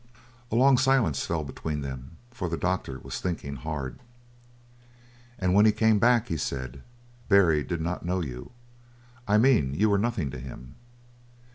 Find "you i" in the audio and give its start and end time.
8.19-9.37